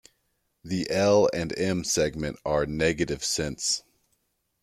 [0.63, 3.83] The L and M segment are negative sense.